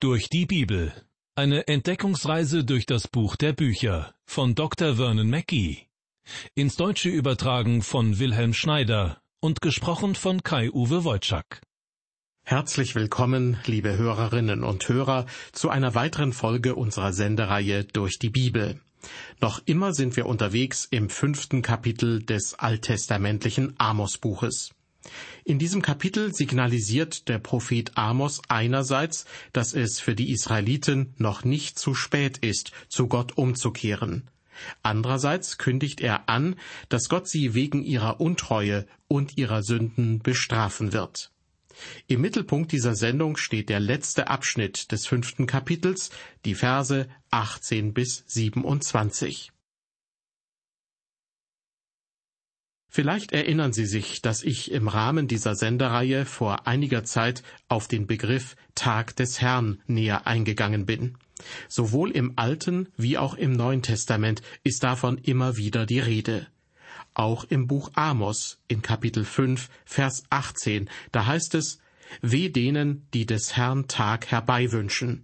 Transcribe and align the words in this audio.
Durch 0.00 0.28
die 0.28 0.46
Bibel. 0.46 0.92
Eine 1.34 1.66
Entdeckungsreise 1.66 2.62
durch 2.62 2.86
das 2.86 3.08
Buch 3.08 3.34
der 3.34 3.52
Bücher 3.52 4.14
von 4.26 4.54
Dr. 4.54 4.94
Vernon 4.94 5.28
Mackey. 5.28 5.88
Ins 6.54 6.76
Deutsche 6.76 7.08
übertragen 7.08 7.82
von 7.82 8.20
Wilhelm 8.20 8.54
Schneider 8.54 9.20
und 9.40 9.60
gesprochen 9.60 10.14
von 10.14 10.44
Kai-Uwe 10.44 11.02
Wojczak. 11.02 11.62
Herzlich 12.44 12.94
willkommen, 12.94 13.56
liebe 13.66 13.98
Hörerinnen 13.98 14.62
und 14.62 14.88
Hörer, 14.88 15.26
zu 15.50 15.68
einer 15.68 15.96
weiteren 15.96 16.32
Folge 16.32 16.76
unserer 16.76 17.12
Sendereihe 17.12 17.82
durch 17.82 18.20
die 18.20 18.30
Bibel. 18.30 18.80
Noch 19.40 19.60
immer 19.64 19.92
sind 19.94 20.14
wir 20.14 20.26
unterwegs 20.26 20.86
im 20.88 21.10
fünften 21.10 21.60
Kapitel 21.60 22.22
des 22.22 22.54
alttestamentlichen 22.54 23.74
Amos-Buches. 23.78 24.70
In 25.44 25.58
diesem 25.58 25.82
Kapitel 25.82 26.34
signalisiert 26.34 27.28
der 27.28 27.38
Prophet 27.38 27.96
Amos 27.96 28.42
einerseits, 28.48 29.24
dass 29.52 29.74
es 29.74 30.00
für 30.00 30.14
die 30.14 30.30
Israeliten 30.30 31.14
noch 31.16 31.44
nicht 31.44 31.78
zu 31.78 31.94
spät 31.94 32.38
ist, 32.38 32.72
zu 32.88 33.08
Gott 33.08 33.36
umzukehren. 33.36 34.30
Andererseits 34.82 35.58
kündigt 35.58 36.00
er 36.00 36.28
an, 36.28 36.56
dass 36.88 37.08
Gott 37.08 37.28
sie 37.28 37.54
wegen 37.54 37.82
ihrer 37.82 38.20
Untreue 38.20 38.86
und 39.06 39.38
ihrer 39.38 39.62
Sünden 39.62 40.18
bestrafen 40.18 40.92
wird. 40.92 41.30
Im 42.08 42.20
Mittelpunkt 42.20 42.72
dieser 42.72 42.96
Sendung 42.96 43.36
steht 43.36 43.68
der 43.68 43.80
letzte 43.80 44.28
Abschnitt 44.28 44.90
des 44.90 45.06
fünften 45.06 45.46
Kapitels, 45.46 46.10
die 46.44 46.54
Verse 46.54 47.08
18 47.30 47.94
bis 47.94 48.24
27. 48.26 49.52
Vielleicht 52.98 53.30
erinnern 53.30 53.72
Sie 53.72 53.86
sich, 53.86 54.22
dass 54.22 54.42
ich 54.42 54.72
im 54.72 54.88
Rahmen 54.88 55.28
dieser 55.28 55.54
Sendereihe 55.54 56.26
vor 56.26 56.66
einiger 56.66 57.04
Zeit 57.04 57.44
auf 57.68 57.86
den 57.86 58.08
Begriff 58.08 58.56
Tag 58.74 59.14
des 59.14 59.40
Herrn 59.40 59.80
näher 59.86 60.26
eingegangen 60.26 60.84
bin. 60.84 61.16
Sowohl 61.68 62.10
im 62.10 62.32
Alten 62.34 62.88
wie 62.96 63.16
auch 63.16 63.34
im 63.34 63.52
Neuen 63.52 63.82
Testament 63.82 64.42
ist 64.64 64.82
davon 64.82 65.16
immer 65.16 65.56
wieder 65.56 65.86
die 65.86 66.00
Rede. 66.00 66.48
Auch 67.14 67.44
im 67.44 67.68
Buch 67.68 67.92
Amos 67.94 68.58
in 68.66 68.82
Kapitel 68.82 69.24
5, 69.24 69.68
Vers 69.84 70.24
18, 70.30 70.90
da 71.12 71.24
heißt 71.24 71.54
es, 71.54 71.78
Weh 72.20 72.48
denen, 72.48 73.06
die 73.14 73.26
des 73.26 73.56
Herrn 73.56 73.86
Tag 73.86 74.26
herbeiwünschen. 74.26 75.22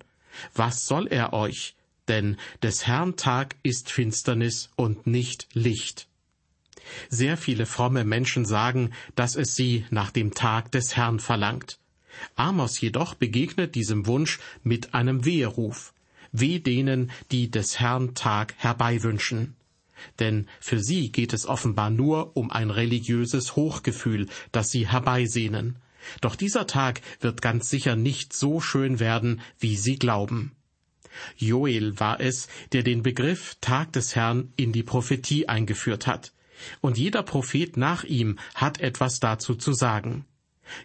Was 0.55 0.87
soll 0.87 1.09
er 1.09 1.33
euch? 1.33 1.75
Denn 2.07 2.37
des 2.63 2.87
Herrn 2.87 3.17
Tag 3.17 3.57
ist 3.65 3.91
Finsternis 3.91 4.71
und 4.77 5.09
nicht 5.09 5.49
Licht. 5.55 6.07
Sehr 7.09 7.37
viele 7.37 7.67
fromme 7.67 8.05
Menschen 8.05 8.45
sagen, 8.45 8.91
dass 9.15 9.37
es 9.37 9.55
sie 9.55 9.85
nach 9.91 10.11
dem 10.11 10.35
Tag 10.35 10.73
des 10.73 10.97
Herrn 10.97 11.21
verlangt. 11.21 11.79
Amos 12.37 12.81
jedoch 12.81 13.15
begegnet 13.15 13.75
diesem 13.75 14.07
Wunsch 14.07 14.39
mit 14.63 14.95
einem 14.95 15.25
Weheruf. 15.25 15.93
Weh 16.33 16.59
denen, 16.59 17.11
die 17.31 17.51
des 17.51 17.79
Herrn 17.79 18.15
Tag 18.15 18.55
herbeiwünschen. 18.59 19.55
Denn 20.19 20.49
für 20.61 20.81
sie 20.81 21.13
geht 21.13 21.33
es 21.33 21.47
offenbar 21.47 21.91
nur 21.91 22.37
um 22.37 22.51
ein 22.51 22.71
religiöses 22.71 23.57
Hochgefühl, 23.57 24.27
das 24.53 24.71
sie 24.71 24.89
herbeisehnen. 24.89 25.77
Doch 26.21 26.37
dieser 26.37 26.67
Tag 26.67 27.01
wird 27.21 27.41
ganz 27.41 27.71
sicher 27.71 27.97
nicht 27.97 28.33
so 28.33 28.61
schön 28.61 29.01
werden, 29.01 29.41
wie 29.59 29.77
sie 29.77 29.97
glauben. 29.97 30.53
Joel 31.37 31.99
war 32.01 32.21
es, 32.21 32.49
der 32.73 32.83
den 32.83 33.03
Begriff 33.03 33.57
Tag 33.61 33.93
des 33.93 34.17
Herrn 34.17 34.53
in 34.57 34.73
die 34.73 34.83
Prophetie 34.83 35.49
eingeführt 35.49 36.07
hat 36.09 36.34
und 36.81 36.99
jeder 36.99 37.23
Prophet 37.23 37.77
nach 37.77 38.05
ihm 38.05 38.39
hat 38.55 38.81
etwas 38.81 39.21
dazu 39.21 39.55
zu 39.55 39.73
sagen. 39.73 40.25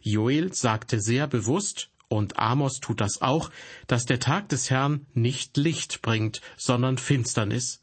Joel 0.02 0.54
sagte 0.54 1.00
sehr 1.00 1.28
bewusst, 1.28 1.90
und 2.10 2.40
Amos 2.40 2.80
tut 2.80 3.02
das 3.02 3.22
auch, 3.22 3.52
dass 3.88 4.06
der 4.06 4.20
Tag 4.20 4.50
des 4.50 4.70
Herrn 4.70 5.06
nicht 5.14 5.58
Licht 5.58 6.02
bringt, 6.02 6.42
sondern 6.58 6.98
Finsternis. 6.98 7.82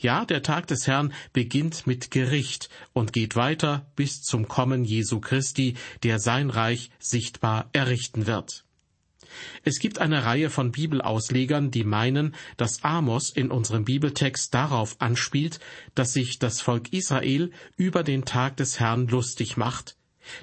Ja, 0.00 0.24
der 0.24 0.42
Tag 0.42 0.66
des 0.66 0.88
Herrn 0.88 1.12
beginnt 1.32 1.86
mit 1.86 2.10
Gericht 2.10 2.68
und 2.92 3.12
geht 3.12 3.36
weiter 3.36 3.86
bis 3.94 4.22
zum 4.22 4.48
Kommen 4.48 4.84
Jesu 4.84 5.20
Christi, 5.20 5.76
der 6.02 6.18
sein 6.18 6.50
Reich 6.50 6.90
sichtbar 6.98 7.70
errichten 7.72 8.26
wird. 8.26 8.64
Es 9.64 9.78
gibt 9.78 9.98
eine 9.98 10.24
Reihe 10.24 10.50
von 10.50 10.72
Bibelauslegern, 10.72 11.70
die 11.70 11.84
meinen, 11.84 12.34
dass 12.56 12.82
Amos 12.84 13.30
in 13.30 13.50
unserem 13.50 13.84
Bibeltext 13.84 14.54
darauf 14.54 15.00
anspielt, 15.00 15.60
dass 15.94 16.12
sich 16.12 16.38
das 16.38 16.60
Volk 16.60 16.92
Israel 16.92 17.50
über 17.76 18.02
den 18.02 18.24
Tag 18.24 18.56
des 18.56 18.80
Herrn 18.80 19.06
lustig 19.08 19.56
macht, 19.56 19.96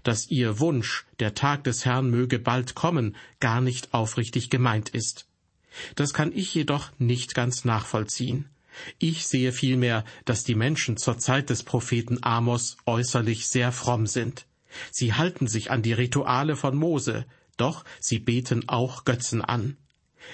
dass 0.04 0.30
ihr 0.30 0.60
Wunsch, 0.60 1.06
der 1.20 1.34
Tag 1.34 1.64
des 1.64 1.86
Herrn 1.86 2.10
möge 2.10 2.40
bald 2.40 2.76
kommen, 2.76 3.16
gar 3.40 3.62
nicht 3.62 3.94
aufrichtig 3.94 4.50
gemeint 4.50 4.90
ist. 4.90 5.28
Das 5.96 6.14
kann 6.14 6.32
ich 6.34 6.54
jedoch 6.54 6.92
nicht 7.00 7.36
ganz 7.36 7.66
nachvollziehen. 7.66 8.50
Ich 9.00 9.26
sehe 9.26 9.52
vielmehr, 9.52 10.04
dass 10.26 10.44
die 10.44 10.56
Menschen 10.56 10.98
zur 10.98 11.18
Zeit 11.18 11.50
des 11.50 11.64
Propheten 11.64 12.20
Amos 12.24 12.78
äußerlich 12.86 13.48
sehr 13.48 13.72
fromm 13.72 14.06
sind. 14.06 14.46
Sie 14.92 15.14
halten 15.14 15.48
sich 15.48 15.72
an 15.72 15.82
die 15.82 15.94
Rituale 15.94 16.56
von 16.56 16.76
Mose, 16.76 17.26
doch 17.58 17.84
sie 18.00 18.20
beten 18.20 18.68
auch 18.68 19.06
Götzen 19.06 19.42
an. 19.42 19.78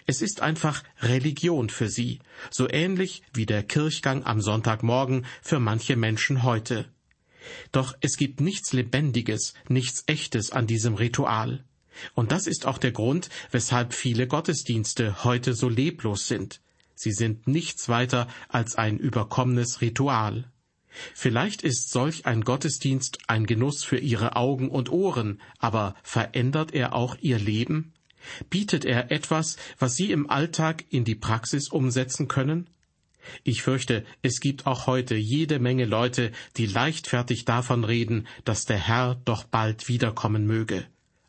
Es 0.06 0.22
ist 0.22 0.42
einfach 0.42 0.84
Religion 1.02 1.70
für 1.70 1.90
sie, 1.90 2.20
so 2.50 2.70
ähnlich 2.70 3.24
wie 3.34 3.46
der 3.46 3.64
Kirchgang 3.64 4.26
am 4.26 4.42
Sonntagmorgen 4.42 5.26
für 5.42 5.60
manche 5.60 5.96
Menschen 5.96 6.44
heute. 6.44 6.88
Doch 7.72 7.96
es 8.02 8.18
gibt 8.18 8.40
nichts 8.40 8.74
Lebendiges, 8.74 9.54
nichts 9.68 10.04
Echtes 10.08 10.52
an 10.52 10.68
diesem 10.68 10.96
Ritual. 10.96 11.64
Und 12.14 12.32
das 12.32 12.48
ist 12.48 12.66
auch 12.66 12.78
der 12.78 12.92
Grund, 12.92 13.30
weshalb 13.52 13.94
viele 13.94 14.28
Gottesdienste 14.28 15.24
heute 15.24 15.54
so 15.54 15.68
leblos 15.68 16.28
sind. 16.28 16.62
Sie 16.96 17.12
sind 17.12 17.48
nichts 17.48 17.90
weiter 17.90 18.28
als 18.48 18.76
ein 18.76 18.98
überkommenes 18.98 19.82
Ritual. 19.82 20.50
Vielleicht 21.14 21.62
ist 21.62 21.90
solch 21.92 22.26
ein 22.26 22.42
Gottesdienst 22.42 23.20
ein 23.28 23.46
Genuss 23.46 23.84
für 23.84 23.98
ihre 23.98 24.36
Augen 24.36 24.70
und 24.70 24.92
Ohren, 24.92 25.42
aber 25.60 25.96
verändert 26.04 26.74
er 26.74 26.94
auch 26.94 27.16
ihr 27.22 27.40
Leben? 27.40 27.94
Bietet 28.50 28.86
er 28.86 29.12
etwas, 29.12 29.58
was 29.80 29.96
sie 29.96 30.12
im 30.12 30.30
Alltag 30.30 30.86
in 30.90 31.06
die 31.06 31.16
Praxis 31.16 31.70
umsetzen 31.70 32.28
können? 32.28 32.70
Ich 33.44 33.62
fürchte, 33.62 34.04
es 34.22 34.40
gibt 34.40 34.66
auch 34.66 34.88
heute 34.88 35.16
jede 35.16 35.60
Menge 35.60 35.86
Leute, 35.86 36.32
die 36.58 36.66
leichtfertig 36.66 37.46
davon 37.46 37.84
reden, 37.84 38.28
dass 38.46 38.66
der 38.66 38.78
Herr 38.78 39.16
doch 39.26 39.44
bald 39.44 39.88
wiederkommen 39.88 40.46
möge. 40.46 40.86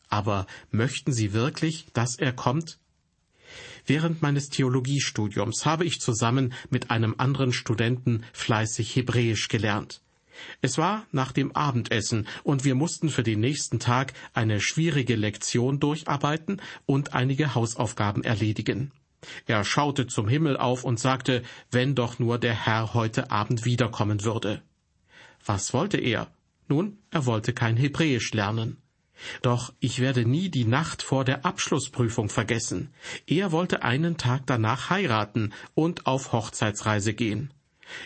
Aber 0.09 0.47
möchten 0.71 1.13
sie 1.13 1.33
wirklich, 1.33 1.87
dass 1.93 2.17
er 2.17 2.33
kommt? 2.33 2.79
Während 3.87 4.23
meines 4.23 4.49
Theologiestudiums 4.49 5.67
habe 5.67 5.85
ich 5.85 6.01
zusammen 6.01 6.53
mit 6.71 6.91
einem 6.91 7.15
anderen 7.19 7.53
Studenten 7.53 8.25
fleißig 8.33 8.95
Hebräisch 8.95 9.49
gelernt. 9.49 10.01
Es 10.61 10.79
war 10.79 11.07
nach 11.13 11.33
dem 11.33 11.53
Abendessen 11.53 12.27
und 12.43 12.65
wir 12.65 12.75
mussten 12.75 13.09
für 13.11 13.23
den 13.23 13.41
nächsten 13.41 13.81
Tag 13.81 14.13
eine 14.33 14.61
schwierige 14.61 15.17
Lektion 15.17 15.81
durcharbeiten 15.81 16.61
und 16.87 17.15
einige 17.15 17.55
Hausaufgaben 17.55 18.25
erledigen. 18.25 18.93
Er 19.47 19.65
schaute 19.65 20.07
zum 20.07 20.29
Himmel 20.29 20.57
auf 20.57 20.85
und 20.85 20.99
sagte, 20.99 21.43
wenn 21.71 21.95
doch 21.95 22.19
nur 22.19 22.39
der 22.39 22.55
Herr 22.55 22.95
heute 22.95 23.31
Abend 23.31 23.65
wiederkommen 23.65 24.25
würde. 24.25 24.63
Was 25.45 25.73
wollte 25.73 25.99
er? 25.99 26.29
Nun, 26.69 26.99
er 27.11 27.27
wollte 27.27 27.53
kein 27.53 27.77
Hebräisch 27.77 28.33
lernen. 28.33 28.79
Doch 29.43 29.73
ich 29.79 30.01
werde 30.01 30.25
nie 30.25 30.49
die 30.49 30.65
Nacht 30.65 31.03
vor 31.03 31.25
der 31.25 31.45
Abschlussprüfung 31.45 32.29
vergessen. 32.29 32.93
Er 33.27 33.53
wollte 33.53 33.83
einen 33.83 34.17
Tag 34.17 34.43
danach 34.47 34.91
heiraten 34.91 35.53
und 35.75 36.07
auf 36.07 36.33
Hochzeitsreise 36.33 37.15
gehen. 37.15 37.53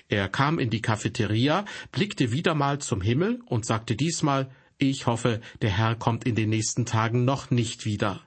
Er 0.09 0.29
kam 0.29 0.59
in 0.59 0.71
die 0.71 0.83
Cafeteria, 0.83 1.65
blickte 1.93 2.33
wieder 2.33 2.55
mal 2.55 2.81
zum 2.81 3.01
Himmel 3.01 3.41
und 3.47 3.65
sagte 3.65 3.97
diesmal, 3.97 4.51
ich 4.79 5.07
hoffe, 5.07 5.41
der 5.63 5.71
Herr 5.71 5.95
kommt 5.95 6.25
in 6.25 6.35
den 6.35 6.51
nächsten 6.51 6.85
Tagen 6.87 7.25
noch 7.25 7.51
nicht 7.51 7.87
wieder. 7.87 8.21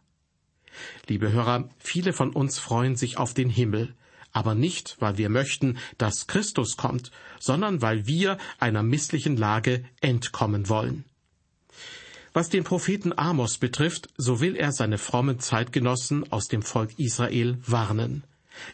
Liebe 1.07 1.31
Hörer, 1.31 1.69
viele 1.77 2.13
von 2.13 2.31
uns 2.31 2.59
freuen 2.59 2.95
sich 2.95 3.17
auf 3.17 3.33
den 3.33 3.49
Himmel, 3.49 3.93
aber 4.31 4.55
nicht, 4.55 4.97
weil 4.99 5.17
wir 5.17 5.29
möchten, 5.29 5.77
dass 5.97 6.27
Christus 6.27 6.77
kommt, 6.77 7.11
sondern 7.39 7.81
weil 7.81 8.07
wir 8.07 8.37
einer 8.59 8.83
misslichen 8.83 9.37
Lage 9.37 9.83
entkommen 10.01 10.69
wollen. 10.69 11.05
Was 12.33 12.49
den 12.49 12.63
Propheten 12.63 13.17
Amos 13.17 13.57
betrifft, 13.57 14.09
so 14.17 14.39
will 14.39 14.55
er 14.55 14.71
seine 14.71 14.97
frommen 14.97 15.39
Zeitgenossen 15.39 16.31
aus 16.31 16.47
dem 16.47 16.61
Volk 16.61 16.97
Israel 16.97 17.57
warnen. 17.65 18.23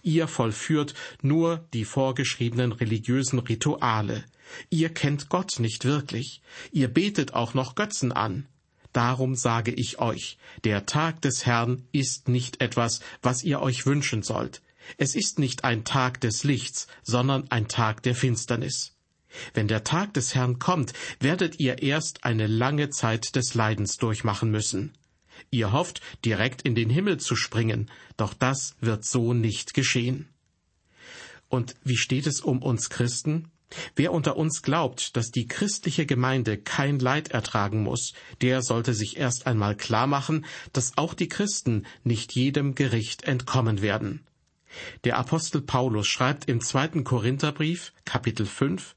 Ihr 0.03 0.27
vollführt 0.27 0.93
nur 1.21 1.65
die 1.73 1.85
vorgeschriebenen 1.85 2.71
religiösen 2.71 3.39
Rituale. 3.39 4.23
Ihr 4.69 4.89
kennt 4.89 5.29
Gott 5.29 5.59
nicht 5.59 5.85
wirklich. 5.85 6.41
Ihr 6.71 6.87
betet 6.87 7.33
auch 7.33 7.53
noch 7.53 7.75
Götzen 7.75 8.11
an. 8.11 8.45
Darum 8.93 9.35
sage 9.35 9.71
ich 9.71 9.99
euch, 9.99 10.37
der 10.63 10.85
Tag 10.85 11.21
des 11.21 11.45
Herrn 11.45 11.83
ist 11.91 12.29
nicht 12.29 12.61
etwas, 12.61 13.01
was 13.21 13.43
ihr 13.43 13.61
euch 13.61 13.85
wünschen 13.85 14.23
sollt. 14.23 14.61
Es 14.97 15.15
ist 15.15 15.39
nicht 15.39 15.63
ein 15.63 15.83
Tag 15.83 16.21
des 16.21 16.43
Lichts, 16.43 16.87
sondern 17.03 17.49
ein 17.51 17.67
Tag 17.67 18.03
der 18.03 18.15
Finsternis. 18.15 18.94
Wenn 19.53 19.67
der 19.67 19.83
Tag 19.83 20.13
des 20.13 20.35
Herrn 20.35 20.59
kommt, 20.59 20.93
werdet 21.19 21.59
ihr 21.59 21.81
erst 21.81 22.23
eine 22.23 22.47
lange 22.47 22.89
Zeit 22.89 23.35
des 23.35 23.53
Leidens 23.53 23.97
durchmachen 23.97 24.51
müssen. 24.51 24.93
Ihr 25.51 25.71
hofft, 25.71 26.01
direkt 26.23 26.61
in 26.61 26.75
den 26.75 26.89
Himmel 26.89 27.19
zu 27.19 27.35
springen, 27.35 27.89
doch 28.17 28.33
das 28.33 28.75
wird 28.79 29.05
so 29.05 29.33
nicht 29.33 29.73
geschehen. 29.73 30.29
Und 31.49 31.75
wie 31.83 31.97
steht 31.97 32.27
es 32.27 32.41
um 32.41 32.61
uns 32.61 32.89
Christen? 32.89 33.51
Wer 33.95 34.13
unter 34.13 34.37
uns 34.37 34.61
glaubt, 34.61 35.17
dass 35.17 35.31
die 35.31 35.47
christliche 35.47 36.05
Gemeinde 36.05 36.57
kein 36.57 36.99
Leid 36.99 37.29
ertragen 37.29 37.83
muss, 37.83 38.13
der 38.41 38.61
sollte 38.61 38.93
sich 38.93 39.17
erst 39.17 39.47
einmal 39.47 39.75
klar 39.75 40.07
machen, 40.07 40.45
dass 40.71 40.97
auch 40.97 41.13
die 41.13 41.27
Christen 41.27 41.85
nicht 42.03 42.33
jedem 42.33 42.75
Gericht 42.75 43.23
entkommen 43.23 43.81
werden. 43.81 44.21
Der 45.03 45.17
Apostel 45.17 45.61
Paulus 45.61 46.07
schreibt 46.07 46.47
im 46.47 46.61
zweiten 46.61 47.03
Korintherbrief, 47.03 47.93
Kapitel 48.03 48.45
5, 48.45 48.95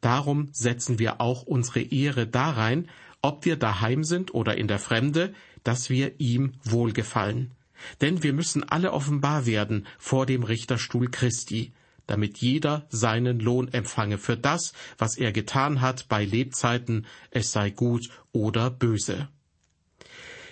Darum 0.00 0.48
setzen 0.52 0.98
wir 0.98 1.20
auch 1.20 1.42
unsere 1.42 1.80
Ehre 1.80 2.26
darein, 2.26 2.88
ob 3.22 3.44
wir 3.44 3.56
daheim 3.56 4.04
sind 4.04 4.34
oder 4.34 4.56
in 4.56 4.68
der 4.68 4.78
Fremde, 4.78 5.34
dass 5.64 5.90
wir 5.90 6.20
ihm 6.20 6.52
wohlgefallen. 6.64 7.52
Denn 8.00 8.22
wir 8.22 8.32
müssen 8.32 8.64
alle 8.64 8.92
offenbar 8.92 9.46
werden 9.46 9.86
vor 9.98 10.26
dem 10.26 10.42
Richterstuhl 10.42 11.10
Christi, 11.10 11.72
damit 12.06 12.38
jeder 12.38 12.86
seinen 12.88 13.40
Lohn 13.40 13.68
empfange 13.68 14.18
für 14.18 14.36
das, 14.36 14.72
was 14.96 15.16
er 15.16 15.32
getan 15.32 15.80
hat 15.80 16.08
bei 16.08 16.24
Lebzeiten, 16.24 17.06
es 17.30 17.52
sei 17.52 17.70
gut 17.70 18.08
oder 18.32 18.70
böse. 18.70 19.28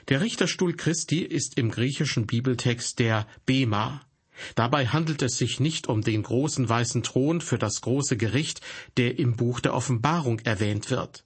Der 0.09 0.21
Richterstuhl 0.21 0.77
Christi 0.77 1.21
ist 1.21 1.57
im 1.57 1.71
griechischen 1.71 2.27
Bibeltext 2.27 2.99
der 2.99 3.27
Bema. 3.47 4.03
Dabei 4.55 4.87
handelt 4.87 5.23
es 5.23 5.37
sich 5.37 5.61
nicht 5.61 5.89
um 5.89 6.03
den 6.03 6.23
großen 6.23 6.69
weißen 6.69 7.03
Thron 7.03 7.41
für 7.41 7.59
das 7.59 7.81
große 7.81 8.17
Gericht, 8.17 8.61
der 8.97 9.19
im 9.19 9.37
Buch 9.37 9.61
der 9.61 9.75
Offenbarung 9.75 10.41
erwähnt 10.41 10.91
wird. 10.91 11.25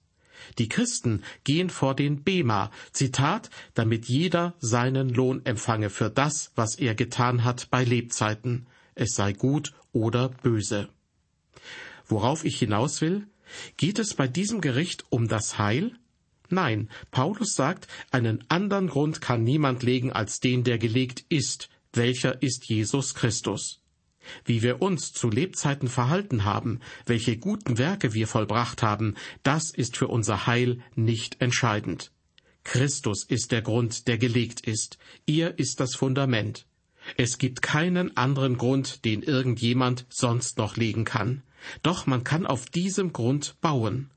Die 0.57 0.69
Christen 0.69 1.23
gehen 1.43 1.69
vor 1.69 1.95
den 1.95 2.23
Bema, 2.23 2.71
Zitat, 2.91 3.49
damit 3.73 4.05
jeder 4.05 4.53
seinen 4.59 5.09
Lohn 5.09 5.45
empfange 5.45 5.89
für 5.89 6.09
das, 6.09 6.51
was 6.55 6.75
er 6.75 6.95
getan 6.95 7.43
hat 7.43 7.69
bei 7.69 7.83
Lebzeiten, 7.83 8.67
es 8.95 9.15
sei 9.15 9.33
gut 9.33 9.73
oder 9.91 10.29
böse. 10.29 10.89
Worauf 12.07 12.45
ich 12.45 12.57
hinaus 12.57 13.01
will? 13.01 13.27
Geht 13.77 13.99
es 13.99 14.13
bei 14.13 14.27
diesem 14.27 14.61
Gericht 14.61 15.05
um 15.09 15.27
das 15.27 15.57
Heil? 15.57 15.93
Nein, 16.49 16.89
Paulus 17.11 17.53
sagt, 17.53 17.87
einen 18.11 18.43
anderen 18.49 18.87
Grund 18.87 19.21
kann 19.21 19.43
niemand 19.43 19.83
legen 19.83 20.11
als 20.11 20.39
den, 20.39 20.63
der 20.63 20.79
gelegt 20.79 21.23
ist, 21.29 21.69
welcher 21.93 22.41
ist 22.41 22.65
Jesus 22.65 23.15
Christus. 23.15 23.81
Wie 24.45 24.61
wir 24.61 24.81
uns 24.81 25.11
zu 25.11 25.29
Lebzeiten 25.29 25.87
verhalten 25.87 26.43
haben, 26.43 26.79
welche 27.05 27.37
guten 27.37 27.77
Werke 27.77 28.13
wir 28.13 28.27
vollbracht 28.27 28.83
haben, 28.83 29.15
das 29.43 29.71
ist 29.71 29.97
für 29.97 30.07
unser 30.07 30.45
Heil 30.45 30.81
nicht 30.95 31.41
entscheidend. 31.41 32.11
Christus 32.63 33.23
ist 33.23 33.51
der 33.51 33.61
Grund, 33.61 34.07
der 34.07 34.17
gelegt 34.17 34.61
ist. 34.61 34.97
Er 35.25 35.57
ist 35.57 35.79
das 35.79 35.95
Fundament. 35.95 36.67
Es 37.17 37.37
gibt 37.37 37.61
keinen 37.61 38.15
anderen 38.17 38.57
Grund, 38.57 39.05
den 39.05 39.23
irgendjemand 39.23 40.05
sonst 40.09 40.57
noch 40.57 40.75
legen 40.75 41.05
kann. 41.05 41.43
Doch 41.81 42.05
man 42.05 42.23
kann 42.23 42.45
auf 42.45 42.65
diesem 42.65 43.13
Grund 43.13 43.59
bauen. 43.61 44.11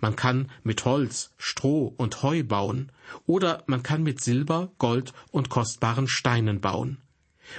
Man 0.00 0.16
kann 0.16 0.50
mit 0.62 0.84
Holz, 0.84 1.32
Stroh 1.36 1.92
und 1.96 2.22
Heu 2.22 2.42
bauen, 2.44 2.92
oder 3.26 3.64
man 3.66 3.82
kann 3.82 4.02
mit 4.02 4.22
Silber, 4.22 4.70
Gold 4.78 5.12
und 5.30 5.48
kostbaren 5.48 6.08
Steinen 6.08 6.60
bauen. 6.60 6.98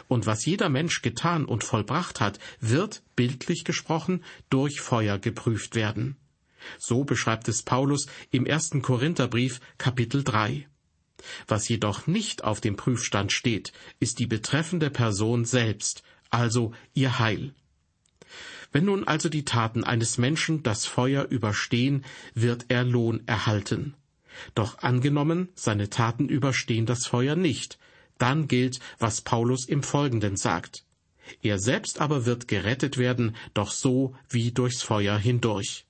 Und 0.08 0.26
was 0.26 0.46
jeder 0.46 0.70
Mensch 0.70 1.02
getan 1.02 1.46
und 1.46 1.64
vollbracht 1.64 2.20
hat, 2.20 2.40
wird, 2.60 3.02
bildlich 3.16 3.64
gesprochen, 3.64 4.24
durch 4.50 4.82
Feuer 4.82 5.18
geprüft 5.18 5.76
werden. 5.76 6.18
So 6.78 7.04
beschreibt 7.04 7.48
es 7.48 7.64
Paulus 7.64 8.08
im 8.32 8.46
ersten 8.46 8.82
Korintherbrief 8.82 9.60
Kapitel 9.78 10.24
3. 10.24 10.68
Was 11.48 11.68
jedoch 11.68 12.08
nicht 12.08 12.44
auf 12.44 12.62
dem 12.62 12.76
Prüfstand 12.76 13.32
steht, 13.32 13.74
ist 14.00 14.20
die 14.20 14.28
betreffende 14.28 14.90
Person 14.90 15.46
selbst, 15.46 16.04
also 16.30 16.74
ihr 16.94 17.20
Heil. 17.20 17.54
Wenn 18.72 18.86
nun 18.86 19.08
also 19.08 19.30
die 19.30 19.46
Taten 19.46 19.84
eines 19.84 20.18
Menschen 20.18 20.64
das 20.64 20.86
Feuer 20.86 21.26
überstehen, 21.26 22.06
wird 22.36 22.66
er 22.70 22.84
Lohn 22.84 23.24
erhalten. 23.26 23.96
Doch 24.54 24.80
angenommen, 24.80 25.50
seine 25.56 25.90
Taten 25.90 26.30
überstehen 26.30 26.86
das 26.86 27.08
Feuer 27.08 27.36
nicht, 27.36 27.80
dann 28.19 28.48
gilt, 28.48 28.80
was 29.00 29.21
Paulus 29.21 29.66
im 29.68 29.81
Folgenden 29.81 30.38
sagt. 30.38 30.83
Er 31.42 31.60
selbst 31.60 32.00
aber 32.01 32.25
wird 32.25 32.48
gerettet 32.48 32.98
werden, 32.98 33.36
doch 33.54 33.71
so 33.71 34.16
wie 34.30 34.51
durchs 34.51 34.81
Feuer 34.81 35.18
hindurch. 35.18 35.86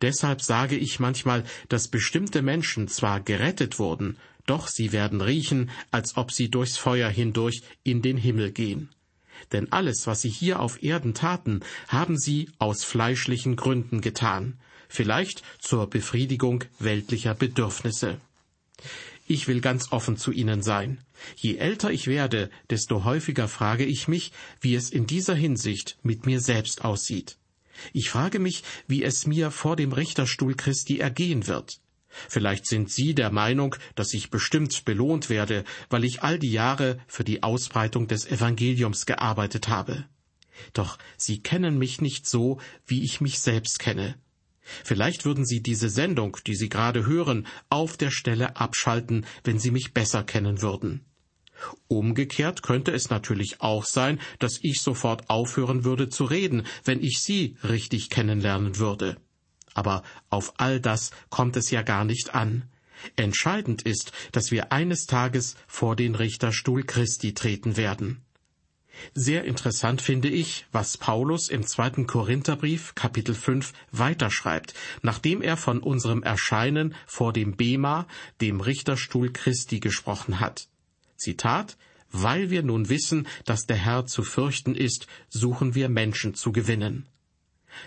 Deshalb 0.00 0.40
sage 0.40 0.76
ich 0.76 1.00
manchmal, 1.00 1.44
dass 1.68 1.88
bestimmte 1.88 2.42
Menschen 2.42 2.88
zwar 2.88 3.20
gerettet 3.20 3.78
wurden, 3.78 4.16
doch 4.46 4.68
sie 4.68 4.92
werden 4.92 5.20
riechen, 5.20 5.70
als 5.90 6.16
ob 6.16 6.32
sie 6.32 6.50
durchs 6.50 6.78
Feuer 6.78 7.10
hindurch 7.10 7.62
in 7.82 8.00
den 8.02 8.16
Himmel 8.16 8.52
gehen. 8.52 8.88
Denn 9.52 9.70
alles, 9.72 10.06
was 10.06 10.22
sie 10.22 10.30
hier 10.30 10.60
auf 10.60 10.82
Erden 10.82 11.14
taten, 11.14 11.60
haben 11.88 12.16
sie 12.16 12.50
aus 12.58 12.84
fleischlichen 12.84 13.56
Gründen 13.56 14.00
getan, 14.00 14.58
vielleicht 14.88 15.42
zur 15.58 15.88
Befriedigung 15.90 16.64
weltlicher 16.78 17.34
Bedürfnisse. 17.34 18.18
Ich 19.26 19.48
will 19.48 19.60
ganz 19.60 19.92
offen 19.92 20.16
zu 20.16 20.30
Ihnen 20.30 20.62
sein. 20.62 20.98
Je 21.36 21.56
älter 21.56 21.90
ich 21.90 22.06
werde, 22.06 22.50
desto 22.70 23.04
häufiger 23.04 23.48
frage 23.48 23.84
ich 23.84 24.08
mich, 24.08 24.32
wie 24.60 24.74
es 24.74 24.90
in 24.90 25.06
dieser 25.06 25.34
Hinsicht 25.34 25.98
mit 26.02 26.26
mir 26.26 26.40
selbst 26.40 26.84
aussieht. 26.84 27.38
Ich 27.92 28.10
frage 28.10 28.38
mich, 28.38 28.62
wie 28.86 29.02
es 29.02 29.26
mir 29.26 29.50
vor 29.50 29.76
dem 29.76 29.92
Richterstuhl 29.92 30.54
Christi 30.54 30.98
ergehen 30.98 31.46
wird. 31.46 31.80
Vielleicht 32.28 32.66
sind 32.66 32.90
Sie 32.90 33.14
der 33.14 33.30
Meinung, 33.30 33.76
dass 33.94 34.14
ich 34.14 34.30
bestimmt 34.30 34.84
belohnt 34.84 35.28
werde, 35.28 35.64
weil 35.90 36.04
ich 36.04 36.22
all 36.22 36.38
die 36.38 36.52
Jahre 36.52 36.98
für 37.06 37.24
die 37.24 37.42
Ausbreitung 37.42 38.08
des 38.08 38.26
Evangeliums 38.26 39.04
gearbeitet 39.04 39.68
habe. 39.68 40.06
Doch 40.72 40.98
Sie 41.18 41.42
kennen 41.42 41.78
mich 41.78 42.00
nicht 42.00 42.26
so, 42.26 42.58
wie 42.86 43.04
ich 43.04 43.20
mich 43.20 43.40
selbst 43.40 43.78
kenne. 43.78 44.16
Vielleicht 44.84 45.24
würden 45.24 45.44
Sie 45.44 45.62
diese 45.62 45.88
Sendung, 45.88 46.38
die 46.46 46.56
Sie 46.56 46.68
gerade 46.68 47.06
hören, 47.06 47.46
auf 47.68 47.96
der 47.96 48.10
Stelle 48.10 48.56
abschalten, 48.56 49.26
wenn 49.44 49.58
Sie 49.58 49.70
mich 49.70 49.92
besser 49.92 50.24
kennen 50.24 50.62
würden. 50.62 51.04
Umgekehrt 51.88 52.62
könnte 52.62 52.92
es 52.92 53.10
natürlich 53.10 53.60
auch 53.60 53.84
sein, 53.84 54.20
dass 54.38 54.58
ich 54.62 54.80
sofort 54.80 55.30
aufhören 55.30 55.84
würde 55.84 56.08
zu 56.08 56.24
reden, 56.24 56.66
wenn 56.84 57.02
ich 57.02 57.20
Sie 57.20 57.56
richtig 57.62 58.10
kennenlernen 58.10 58.78
würde. 58.78 59.16
Aber 59.74 60.02
auf 60.30 60.54
all 60.58 60.80
das 60.80 61.10
kommt 61.30 61.56
es 61.56 61.70
ja 61.70 61.82
gar 61.82 62.04
nicht 62.04 62.34
an. 62.34 62.64
Entscheidend 63.16 63.82
ist, 63.82 64.12
dass 64.32 64.50
wir 64.50 64.72
eines 64.72 65.06
Tages 65.06 65.56
vor 65.66 65.96
den 65.96 66.14
Richterstuhl 66.14 66.82
Christi 66.82 67.34
treten 67.34 67.76
werden. 67.76 68.22
Sehr 69.14 69.44
interessant 69.44 70.00
finde 70.00 70.28
ich, 70.28 70.66
was 70.72 70.96
Paulus 70.96 71.48
im 71.48 71.66
zweiten 71.66 72.06
Korintherbrief 72.06 72.94
Kapitel 72.94 73.34
5 73.34 73.74
weiterschreibt, 73.92 74.72
nachdem 75.02 75.42
er 75.42 75.58
von 75.58 75.80
unserem 75.80 76.22
Erscheinen 76.22 76.94
vor 77.06 77.34
dem 77.34 77.56
Bema, 77.56 78.06
dem 78.40 78.60
Richterstuhl 78.60 79.32
Christi, 79.32 79.80
gesprochen 79.80 80.40
hat. 80.40 80.68
Zitat 81.16 81.76
Weil 82.10 82.50
wir 82.50 82.62
nun 82.62 82.88
wissen, 82.88 83.26
dass 83.44 83.66
der 83.66 83.76
Herr 83.76 84.06
zu 84.06 84.22
fürchten 84.22 84.74
ist, 84.74 85.06
suchen 85.28 85.74
wir 85.74 85.88
Menschen 85.88 86.34
zu 86.34 86.52
gewinnen. 86.52 87.06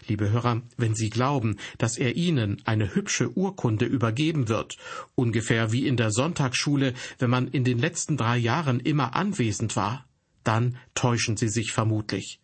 Liebe 0.07 0.29
Hörer, 0.29 0.61
wenn 0.77 0.95
Sie 0.95 1.09
glauben, 1.09 1.57
dass 1.77 1.97
er 1.97 2.15
Ihnen 2.15 2.61
eine 2.65 2.93
hübsche 2.93 3.35
Urkunde 3.35 3.85
übergeben 3.85 4.47
wird, 4.47 4.77
ungefähr 5.15 5.71
wie 5.71 5.87
in 5.87 5.97
der 5.97 6.11
Sonntagsschule, 6.11 6.93
wenn 7.17 7.29
man 7.29 7.47
in 7.47 7.63
den 7.63 7.79
letzten 7.79 8.17
drei 8.17 8.37
Jahren 8.37 8.79
immer 8.79 9.15
anwesend 9.15 9.75
war, 9.75 10.05
dann 10.43 10.77
täuschen 10.95 11.37
Sie 11.37 11.49
sich 11.49 11.71
vermutlich. 11.71 12.39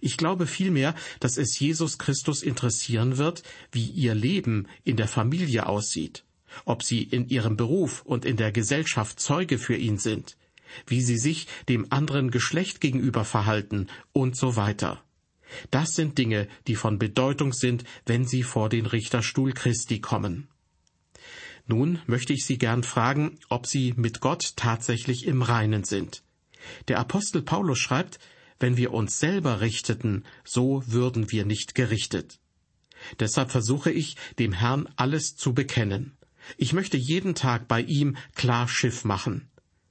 Ich 0.00 0.16
glaube 0.16 0.46
vielmehr, 0.46 0.94
dass 1.20 1.38
es 1.38 1.58
Jesus 1.58 1.98
Christus 1.98 2.42
interessieren 2.42 3.16
wird, 3.16 3.42
wie 3.72 3.86
Ihr 3.86 4.14
Leben 4.14 4.66
in 4.84 4.96
der 4.96 5.08
Familie 5.08 5.66
aussieht, 5.66 6.24
ob 6.64 6.82
Sie 6.82 7.02
in 7.02 7.28
Ihrem 7.28 7.56
Beruf 7.56 8.02
und 8.02 8.24
in 8.24 8.36
der 8.36 8.52
Gesellschaft 8.52 9.20
Zeuge 9.20 9.58
für 9.58 9.76
ihn 9.76 9.98
sind, 9.98 10.36
wie 10.86 11.00
Sie 11.00 11.18
sich 11.18 11.46
dem 11.68 11.86
anderen 11.90 12.30
Geschlecht 12.30 12.80
gegenüber 12.80 13.24
verhalten 13.24 13.88
und 14.12 14.36
so 14.36 14.56
weiter. 14.56 15.02
Das 15.70 15.94
sind 15.94 16.16
Dinge, 16.18 16.48
die 16.66 16.76
von 16.76 16.98
Bedeutung 16.98 17.52
sind, 17.52 17.84
wenn 18.06 18.24
Sie 18.24 18.42
vor 18.42 18.68
den 18.68 18.86
Richterstuhl 18.86 19.52
Christi 19.52 20.00
kommen. 20.00 20.48
Nun 21.66 22.00
möchte 22.06 22.32
ich 22.32 22.44
Sie 22.46 22.58
gern 22.58 22.82
fragen, 22.82 23.38
ob 23.48 23.66
Sie 23.66 23.94
mit 23.96 24.20
Gott 24.20 24.54
tatsächlich 24.56 25.26
im 25.26 25.42
Reinen 25.42 25.84
sind. 25.84 26.22
Der 26.88 26.98
Apostel 26.98 27.42
Paulus 27.42 27.78
schreibt, 27.78 28.18
wenn 28.58 28.76
wir 28.76 28.92
uns 28.92 29.18
selber 29.18 29.60
richteten, 29.60 30.24
so 30.44 30.82
würden 30.86 31.30
wir 31.32 31.44
nicht 31.44 31.74
gerichtet. 31.74 32.38
Deshalb 33.18 33.50
versuche 33.50 33.90
ich, 33.90 34.16
dem 34.38 34.52
Herrn 34.52 34.88
alles 34.96 35.36
zu 35.36 35.54
bekennen. 35.54 36.16
Ich 36.56 36.72
möchte 36.72 36.96
jeden 36.96 37.34
Tag 37.34 37.68
bei 37.68 37.80
ihm 37.80 38.16
klar 38.34 38.68
Schiff 38.68 39.04
machen. 39.04 39.48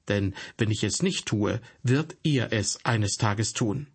Denn 0.08 0.34
wenn 0.58 0.72
ich 0.72 0.84
es 0.84 1.04
nicht 1.04 1.28
tue, 1.28 1.62
wird 1.84 2.18
er 2.24 2.52
es 2.52 2.84
eines 2.84 3.18
Tages 3.18 3.54
tun. 3.54 3.88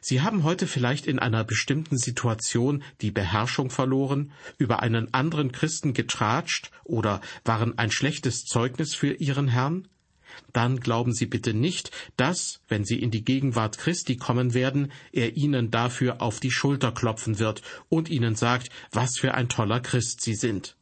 Sie 0.00 0.22
haben 0.22 0.42
heute 0.42 0.66
vielleicht 0.66 1.06
in 1.06 1.18
einer 1.18 1.44
bestimmten 1.44 1.98
Situation 1.98 2.82
die 3.00 3.10
Beherrschung 3.10 3.70
verloren, 3.70 4.32
über 4.56 4.82
einen 4.82 5.12
anderen 5.12 5.52
Christen 5.52 5.92
getratscht 5.92 6.70
oder 6.84 7.20
waren 7.44 7.76
ein 7.76 7.90
schlechtes 7.90 8.44
Zeugnis 8.44 8.94
für 8.94 9.12
Ihren 9.12 9.48
Herrn? 9.48 9.88
Dann 10.52 10.80
glauben 10.80 11.14
Sie 11.14 11.26
bitte 11.26 11.54
nicht, 11.54 11.90
dass, 12.16 12.60
wenn 12.68 12.84
Sie 12.84 13.00
in 13.00 13.10
die 13.10 13.24
Gegenwart 13.24 13.78
Christi 13.78 14.16
kommen 14.16 14.54
werden, 14.54 14.92
er 15.12 15.36
Ihnen 15.36 15.70
dafür 15.70 16.20
auf 16.20 16.40
die 16.40 16.50
Schulter 16.50 16.92
klopfen 16.92 17.38
wird 17.38 17.62
und 17.88 18.08
Ihnen 18.08 18.34
sagt, 18.34 18.70
was 18.92 19.18
für 19.18 19.34
ein 19.34 19.48
toller 19.48 19.80
Christ 19.80 20.20
Sie 20.20 20.34
sind. 20.34 20.76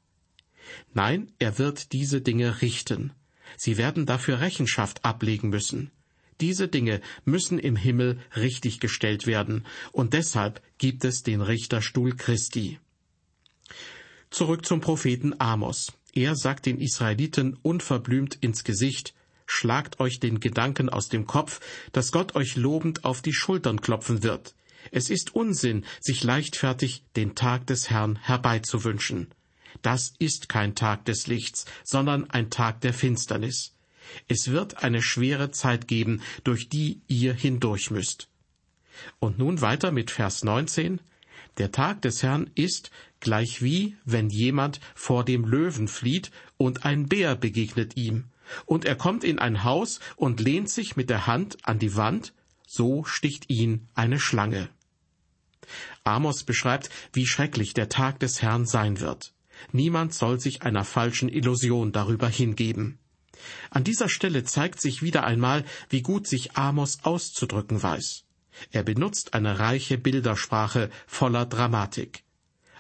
Nein, 0.93 1.33
er 1.39 1.59
wird 1.59 1.93
diese 1.93 2.21
Dinge 2.21 2.63
richten. 2.63 3.13
Sie 3.57 3.77
werden 3.77 4.07
dafür 4.07 4.41
Rechenschaft 4.41 5.05
ablegen 5.05 5.51
müssen. 5.51 5.91
Diese 6.41 6.69
Dinge 6.69 7.01
müssen 7.25 7.59
im 7.59 7.77
Himmel 7.77 8.19
richtig 8.35 8.81
gestellt 8.81 9.27
werden, 9.27 9.65
und 9.93 10.13
deshalb 10.15 10.61
gibt 10.79 11.05
es 11.05 11.23
den 11.23 11.41
Richterstuhl 11.41 12.17
Christi. 12.17 12.79
Zurück 14.31 14.67
zum 14.67 14.81
Propheten 14.81 15.39
Amos. 15.39 15.93
Er 16.13 16.35
sagt 16.35 16.67
den 16.67 16.81
Israeliten 16.81 17.57
unverblümt 17.63 18.37
ins 18.41 18.65
Gesicht, 18.65 19.15
Schlagt 19.47 20.01
euch 20.01 20.21
den 20.21 20.41
Gedanken 20.41 20.89
aus 20.89 21.09
dem 21.09 21.27
Kopf, 21.27 21.61
dass 21.93 22.13
Gott 22.13 22.35
euch 22.35 22.57
lobend 22.57 23.05
auf 23.05 23.21
die 23.21 23.35
Schultern 23.35 23.81
klopfen 23.81 24.23
wird. 24.23 24.55
Es 24.91 25.11
ist 25.11 25.35
Unsinn, 25.35 25.85
sich 26.01 26.25
leichtfertig 26.25 27.05
den 27.17 27.35
Tag 27.35 27.67
des 27.67 27.91
Herrn 27.91 28.17
herbeizuwünschen. 28.17 29.29
Das 29.85 30.15
ist 30.19 30.49
kein 30.49 30.75
Tag 30.75 31.05
des 31.05 31.27
Lichts, 31.27 31.67
sondern 31.85 32.31
ein 32.31 32.49
Tag 32.49 32.81
der 32.81 32.95
Finsternis. 32.95 33.77
Es 34.29 34.49
wird 34.49 34.83
eine 34.83 35.03
schwere 35.03 35.51
Zeit 35.51 35.89
geben, 35.89 36.23
durch 36.43 36.71
die 36.71 37.03
ihr 37.07 37.35
hindurch 37.35 37.91
müsst. 37.91 38.31
Und 39.19 39.39
nun 39.39 39.61
weiter 39.61 39.93
mit 39.93 40.11
Vers 40.11 40.43
19. 40.43 41.01
Der 41.59 41.71
Tag 41.71 42.01
des 42.01 42.23
Herrn 42.23 42.51
ist 42.55 42.93
gleich 43.21 43.61
wie, 43.61 43.99
wenn 44.07 44.31
jemand 44.31 44.81
vor 44.95 45.23
dem 45.23 45.45
Löwen 45.45 45.87
flieht 45.87 46.31
und 46.57 46.87
ein 46.87 47.07
Bär 47.07 47.37
begegnet 47.37 47.95
ihm. 47.95 48.31
Und 48.65 48.87
er 48.87 48.97
kommt 48.97 49.23
in 49.23 49.39
ein 49.39 49.65
Haus 49.65 50.01
und 50.17 50.41
lehnt 50.41 50.71
sich 50.71 50.97
mit 50.97 51.11
der 51.11 51.27
Hand 51.27 51.59
an 51.63 51.79
die 51.79 51.95
Wand, 51.95 52.33
so 52.67 53.05
sticht 53.05 53.51
ihn 53.51 53.87
eine 53.95 54.19
Schlange. 54.19 54.71
Amos 56.05 56.45
beschreibt, 56.45 56.89
wie 57.13 57.27
schrecklich 57.27 57.75
der 57.75 57.91
Tag 57.91 58.19
des 58.21 58.41
Herrn 58.41 58.65
sein 58.65 59.01
wird. 59.01 59.34
Niemand 59.73 60.15
soll 60.15 60.41
sich 60.41 60.63
einer 60.63 60.85
falschen 60.85 61.29
Illusion 61.29 61.93
darüber 61.93 62.29
hingeben. 62.29 62.99
An 63.71 63.85
dieser 63.85 64.09
Stelle 64.09 64.45
zeigt 64.45 64.81
sich 64.81 65.03
wieder 65.03 65.25
einmal, 65.25 65.65
wie 65.89 66.03
gut 66.03 66.27
sich 66.27 66.57
Amos 66.57 67.01
auszudrücken 67.03 67.83
weiß. 67.83 68.25
Er 68.71 68.83
benutzt 68.83 69.35
eine 69.35 69.59
reiche 69.59 69.99
Bildersprache 69.99 70.91
voller 71.07 71.47
Dramatik. 71.47 72.23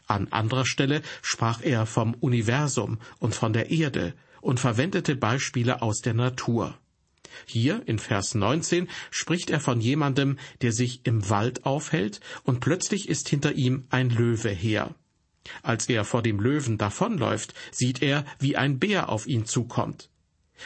An 0.06 0.28
anderer 0.28 0.66
Stelle 0.66 1.02
sprach 1.22 1.62
er 1.62 1.86
vom 1.86 2.14
Universum 2.14 2.98
und 3.18 3.34
von 3.34 3.52
der 3.52 3.70
Erde 3.70 4.14
und 4.40 4.60
verwendete 4.60 5.16
Beispiele 5.16 5.82
aus 5.82 6.00
der 6.00 6.14
Natur. 6.14 6.78
Hier 7.46 7.82
in 7.86 7.98
Vers 7.98 8.34
19 8.34 8.88
spricht 9.10 9.50
er 9.50 9.60
von 9.60 9.80
jemandem, 9.80 10.38
der 10.62 10.72
sich 10.72 11.00
im 11.04 11.28
Wald 11.30 11.64
aufhält, 11.64 12.20
und 12.44 12.60
plötzlich 12.60 13.08
ist 13.08 13.28
hinter 13.28 13.52
ihm 13.52 13.84
ein 13.90 14.10
Löwe 14.10 14.50
her. 14.50 14.94
Als 15.62 15.88
er 15.88 16.04
vor 16.04 16.22
dem 16.22 16.40
Löwen 16.40 16.78
davonläuft, 16.78 17.54
sieht 17.70 18.02
er, 18.02 18.24
wie 18.38 18.56
ein 18.56 18.78
Bär 18.78 19.08
auf 19.08 19.26
ihn 19.26 19.46
zukommt. 19.46 20.08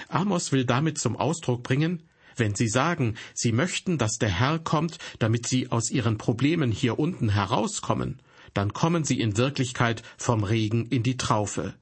Amos 0.08 0.52
will 0.52 0.64
damit 0.64 0.98
zum 0.98 1.16
Ausdruck 1.16 1.62
bringen, 1.62 2.02
wenn 2.36 2.54
Sie 2.54 2.68
sagen, 2.68 3.16
Sie 3.34 3.52
möchten, 3.52 3.98
dass 3.98 4.18
der 4.18 4.28
Herr 4.28 4.58
kommt, 4.58 4.98
damit 5.18 5.46
Sie 5.46 5.70
aus 5.70 5.90
Ihren 5.90 6.18
Problemen 6.18 6.70
hier 6.70 6.98
unten 6.98 7.30
herauskommen, 7.30 8.20
dann 8.54 8.72
kommen 8.72 9.04
Sie 9.04 9.20
in 9.20 9.36
Wirklichkeit 9.36 10.02
vom 10.16 10.44
Regen 10.44 10.86
in 10.86 11.02
die 11.02 11.16
Traufe. 11.16 11.74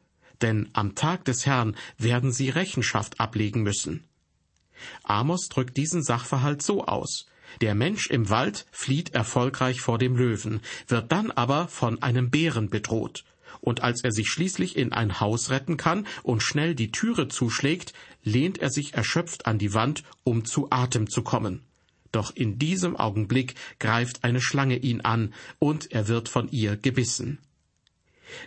Denn 0.43 0.69
am 0.73 0.95
Tag 0.95 1.25
des 1.25 1.47
Herrn 1.47 1.77
werden 1.99 2.33
Sie 2.33 2.51
Rechenschaft 2.51 3.21
ablegen 3.21 3.63
müssen. 3.63 4.05
Amos 5.03 5.49
drückt 5.49 5.77
diesen 5.77 6.03
Sachverhalt 6.03 6.63
so 6.63 6.85
aus. 6.85 7.27
Der 7.61 7.75
Mensch 7.75 8.09
im 8.09 8.29
Wald 8.29 8.67
flieht 8.71 9.15
erfolgreich 9.15 9.81
vor 9.81 9.99
dem 9.99 10.17
Löwen, 10.17 10.61
wird 10.89 11.11
dann 11.13 11.31
aber 11.31 11.69
von 11.69 12.03
einem 12.03 12.31
Bären 12.31 12.69
bedroht 12.71 13.25
und 13.61 13.83
als 13.83 14.03
er 14.05 14.13
sich 14.13 14.29
schließlich 14.29 14.77
in 14.77 14.93
ein 14.93 15.21
Haus 15.21 15.51
retten 15.51 15.77
kann 15.77 16.07
und 16.23 16.43
schnell 16.43 16.75
die 16.75 16.91
Türe 16.91 17.29
zuschlägt, 17.29 17.93
lehnt 18.23 18.59
er 18.59 18.71
sich 18.71 18.95
erschöpft 18.95 19.47
an 19.47 19.59
die 19.59 19.75
Wand, 19.75 20.05
um 20.25 20.45
zu 20.45 20.69
Atem 20.71 21.09
zu 21.09 21.23
kommen. 21.23 21.63
Doch 22.13 22.35
in 22.35 22.59
diesem 22.59 22.97
Augenblick 22.97 23.55
greift 23.79 24.25
eine 24.25 24.41
Schlange 24.41 24.77
ihn 24.77 25.01
an, 25.01 25.35
und 25.59 25.91
er 25.93 26.09
wird 26.09 26.29
von 26.29 26.49
ihr 26.49 26.77
gebissen. 26.77 27.39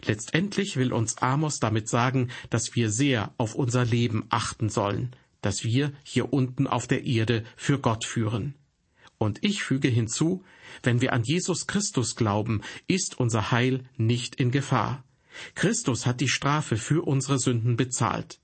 Letztendlich 0.05 0.75
will 0.75 0.91
uns 0.91 1.17
Amos 1.17 1.59
damit 1.59 1.87
sagen, 1.87 2.29
dass 2.49 2.75
wir 2.75 2.89
sehr 2.89 3.33
auf 3.37 3.55
unser 3.55 3.85
Leben 3.85 4.25
achten 4.29 4.69
sollen, 4.69 5.15
dass 5.41 5.63
wir 5.63 5.93
hier 6.03 6.33
unten 6.33 6.67
auf 6.67 6.87
der 6.87 7.05
Erde 7.05 7.43
für 7.55 7.79
Gott 7.79 8.05
führen. 8.05 8.55
Und 9.19 9.43
ich 9.43 9.61
füge 9.63 9.89
hinzu, 9.89 10.43
wenn 10.81 11.01
wir 11.01 11.13
an 11.13 11.23
Jesus 11.23 11.67
Christus 11.67 12.15
glauben, 12.15 12.61
ist 12.87 13.19
unser 13.19 13.51
Heil 13.51 13.83
nicht 13.97 14.35
in 14.35 14.49
Gefahr. 14.49 15.03
Christus 15.55 16.05
hat 16.05 16.21
die 16.21 16.29
Strafe 16.29 16.77
für 16.77 17.05
unsere 17.05 17.37
Sünden 17.37 17.75
bezahlt. 17.75 18.39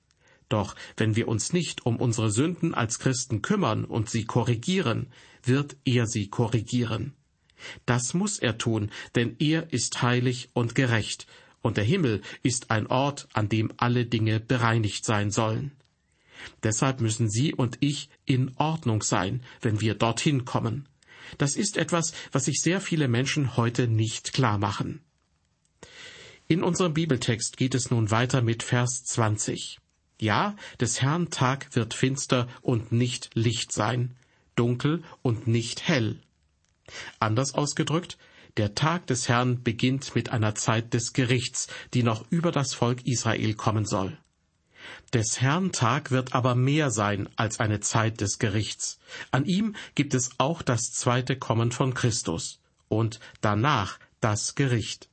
Doch 0.49 0.75
wenn 0.97 1.15
wir 1.15 1.27
uns 1.27 1.53
nicht 1.53 1.85
um 1.85 1.95
unsere 1.95 2.29
Sünden 2.29 2.73
als 2.75 2.99
Christen 2.99 3.41
kümmern 3.41 3.85
und 3.85 4.09
sie 4.09 4.25
korrigieren, 4.25 5.07
wird 5.43 5.77
er 5.85 6.05
sie 6.07 6.27
korrigieren. 6.27 7.13
Das 7.85 8.13
muss 8.13 8.37
er 8.37 8.57
tun, 8.57 8.91
denn 9.15 9.37
er 9.39 9.71
ist 9.73 10.01
heilig 10.01 10.49
und 10.53 10.75
gerecht, 10.75 11.25
und 11.61 11.77
der 11.77 11.83
Himmel 11.83 12.21
ist 12.43 12.69
ein 12.69 12.85
Ort, 12.87 13.27
an 13.33 13.49
dem 13.49 13.71
alle 13.77 14.05
Dinge 14.05 14.39
bereinigt 14.39 15.03
sein 15.03 15.31
sollen. 15.31 15.71
Deshalb 16.63 17.01
müssen 17.01 17.29
Sie 17.29 17.53
und 17.53 17.77
ich 17.79 18.09
in 18.25 18.51
Ordnung 18.57 19.01
sein, 19.01 19.41
wenn 19.61 19.81
wir 19.81 19.95
dorthin 19.95 20.45
kommen. 20.45 20.87
Das 21.37 21.55
ist 21.55 21.77
etwas, 21.77 22.13
was 22.31 22.45
sich 22.45 22.61
sehr 22.61 22.81
viele 22.81 23.07
Menschen 23.07 23.57
heute 23.57 23.87
nicht 23.87 24.33
klar 24.33 24.57
machen. 24.57 25.01
In 26.47 26.63
unserem 26.63 26.93
Bibeltext 26.93 27.57
geht 27.57 27.73
es 27.73 27.89
nun 27.89 28.11
weiter 28.11 28.41
mit 28.41 28.61
Vers 28.61 29.03
20. 29.05 29.79
Ja, 30.19 30.55
des 30.79 31.01
Herrn 31.01 31.29
Tag 31.29 31.75
wird 31.75 31.93
finster 31.93 32.47
und 32.61 32.91
nicht 32.91 33.31
Licht 33.33 33.71
sein, 33.71 34.15
dunkel 34.55 35.03
und 35.23 35.47
nicht 35.47 35.87
hell. 35.87 36.19
Anders 37.19 37.55
ausgedrückt, 37.55 38.17
der 38.57 38.75
Tag 38.75 39.07
des 39.07 39.27
Herrn 39.27 39.63
beginnt 39.63 40.15
mit 40.15 40.29
einer 40.29 40.55
Zeit 40.55 40.93
des 40.93 41.13
Gerichts, 41.13 41.67
die 41.93 42.03
noch 42.03 42.25
über 42.29 42.51
das 42.51 42.73
Volk 42.73 43.05
Israel 43.05 43.53
kommen 43.55 43.85
soll. 43.85 44.17
Des 45.13 45.41
Herrn 45.41 45.71
Tag 45.71 46.11
wird 46.11 46.33
aber 46.33 46.55
mehr 46.55 46.91
sein 46.91 47.29
als 47.35 47.59
eine 47.59 47.79
Zeit 47.79 48.21
des 48.21 48.39
Gerichts. 48.39 48.99
An 49.31 49.45
ihm 49.45 49.75
gibt 49.95 50.13
es 50.13 50.31
auch 50.37 50.61
das 50.61 50.91
zweite 50.91 51.37
Kommen 51.37 51.71
von 51.71 51.93
Christus 51.93 52.59
und 52.87 53.19
danach 53.41 53.99
das 54.19 54.55
Gericht. 54.55 55.09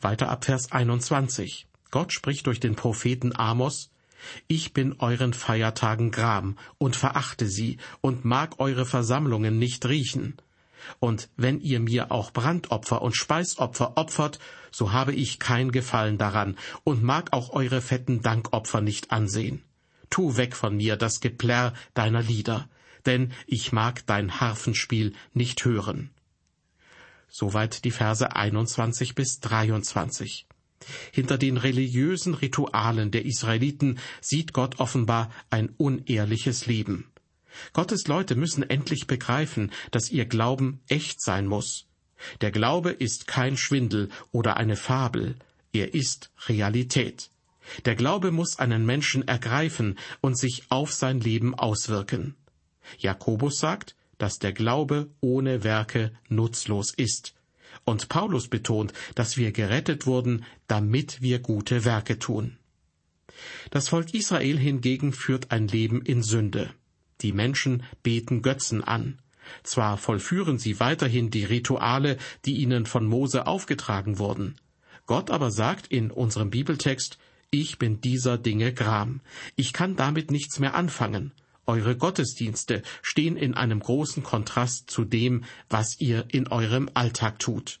Weiter 0.00 0.28
ab 0.28 0.44
Vers 0.44 0.72
21. 0.72 1.66
Gott 1.90 2.12
spricht 2.12 2.46
durch 2.46 2.60
den 2.60 2.76
Propheten 2.76 3.34
Amos, 3.34 3.90
Ich 4.48 4.72
bin 4.74 4.96
euren 4.98 5.32
Feiertagen 5.32 6.10
gram 6.10 6.58
und 6.78 6.96
verachte 6.96 7.48
sie 7.48 7.78
und 8.00 8.24
mag 8.24 8.60
eure 8.60 8.86
Versammlungen 8.86 9.58
nicht 9.58 9.86
riechen. 9.86 10.36
Und 10.98 11.28
wenn 11.36 11.60
ihr 11.60 11.80
mir 11.80 12.10
auch 12.10 12.32
Brandopfer 12.32 13.02
und 13.02 13.16
Speisopfer 13.16 13.96
opfert, 13.96 14.38
so 14.70 14.92
habe 14.92 15.12
ich 15.12 15.38
kein 15.38 15.72
Gefallen 15.72 16.18
daran 16.18 16.56
und 16.84 17.02
mag 17.02 17.32
auch 17.32 17.50
eure 17.50 17.80
fetten 17.80 18.22
Dankopfer 18.22 18.80
nicht 18.80 19.10
ansehen. 19.10 19.62
Tu 20.10 20.36
weg 20.36 20.56
von 20.56 20.76
mir 20.76 20.96
das 20.96 21.20
Geplärr 21.20 21.72
deiner 21.94 22.22
Lieder, 22.22 22.68
denn 23.06 23.32
ich 23.46 23.72
mag 23.72 24.04
dein 24.06 24.40
Harfenspiel 24.40 25.14
nicht 25.32 25.64
hören. 25.64 26.10
Soweit 27.28 27.84
die 27.84 27.92
Verse 27.92 28.34
21 28.34 29.14
bis 29.14 29.40
23. 29.40 30.46
Hinter 31.12 31.38
den 31.38 31.56
religiösen 31.56 32.34
Ritualen 32.34 33.10
der 33.10 33.24
Israeliten 33.24 33.98
sieht 34.20 34.52
Gott 34.52 34.80
offenbar 34.80 35.30
ein 35.50 35.68
unehrliches 35.76 36.66
Leben. 36.66 37.10
Gottes 37.72 38.06
Leute 38.06 38.36
müssen 38.36 38.68
endlich 38.68 39.06
begreifen, 39.06 39.72
dass 39.90 40.10
ihr 40.10 40.26
Glauben 40.26 40.80
echt 40.88 41.20
sein 41.20 41.46
muss. 41.46 41.86
Der 42.40 42.50
Glaube 42.50 42.90
ist 42.90 43.26
kein 43.26 43.56
Schwindel 43.56 44.08
oder 44.30 44.56
eine 44.56 44.76
Fabel, 44.76 45.36
er 45.72 45.94
ist 45.94 46.30
Realität. 46.48 47.30
Der 47.84 47.94
Glaube 47.94 48.30
muss 48.30 48.58
einen 48.58 48.84
Menschen 48.84 49.26
ergreifen 49.26 49.98
und 50.20 50.38
sich 50.38 50.64
auf 50.70 50.92
sein 50.92 51.20
Leben 51.20 51.54
auswirken. 51.54 52.34
Jakobus 52.98 53.58
sagt, 53.58 53.94
dass 54.18 54.38
der 54.38 54.52
Glaube 54.52 55.10
ohne 55.20 55.64
Werke 55.64 56.12
nutzlos 56.28 56.92
ist. 56.92 57.34
Und 57.84 58.08
Paulus 58.08 58.48
betont, 58.48 58.92
dass 59.14 59.36
wir 59.36 59.52
gerettet 59.52 60.06
wurden, 60.06 60.44
damit 60.66 61.22
wir 61.22 61.38
gute 61.38 61.84
Werke 61.84 62.18
tun. 62.18 62.58
Das 63.70 63.88
Volk 63.88 64.12
Israel 64.12 64.58
hingegen 64.58 65.12
führt 65.12 65.50
ein 65.50 65.68
Leben 65.68 66.02
in 66.02 66.22
Sünde. 66.22 66.74
Die 67.22 67.32
Menschen 67.32 67.82
beten 68.02 68.42
Götzen 68.42 68.82
an. 68.82 69.18
Zwar 69.62 69.96
vollführen 69.96 70.58
sie 70.58 70.80
weiterhin 70.80 71.30
die 71.30 71.44
Rituale, 71.44 72.18
die 72.44 72.56
ihnen 72.56 72.86
von 72.86 73.06
Mose 73.06 73.46
aufgetragen 73.46 74.18
wurden. 74.18 74.56
Gott 75.06 75.30
aber 75.30 75.50
sagt 75.50 75.88
in 75.88 76.10
unserem 76.10 76.50
Bibeltext, 76.50 77.18
ich 77.50 77.78
bin 77.78 78.00
dieser 78.00 78.38
Dinge 78.38 78.72
Gram. 78.72 79.20
Ich 79.56 79.72
kann 79.72 79.96
damit 79.96 80.30
nichts 80.30 80.60
mehr 80.60 80.74
anfangen. 80.74 81.32
Eure 81.66 81.96
Gottesdienste 81.96 82.82
stehen 83.02 83.36
in 83.36 83.54
einem 83.54 83.80
großen 83.80 84.22
Kontrast 84.22 84.90
zu 84.90 85.04
dem, 85.04 85.44
was 85.68 86.00
ihr 86.00 86.26
in 86.28 86.48
eurem 86.48 86.88
Alltag 86.94 87.38
tut. 87.38 87.80